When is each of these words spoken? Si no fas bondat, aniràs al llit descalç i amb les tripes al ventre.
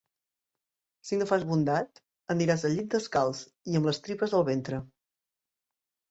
Si 1.09 1.17
no 1.17 1.25
fas 1.31 1.43
bondat, 1.49 1.99
aniràs 2.35 2.63
al 2.69 2.73
llit 2.79 2.87
descalç 2.95 3.41
i 3.73 3.77
amb 3.81 3.89
les 3.91 4.01
tripes 4.07 4.33
al 4.39 4.47
ventre. 4.49 4.81